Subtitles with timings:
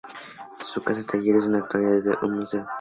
[0.65, 2.65] Su casa taller es en la actualidad un Museo.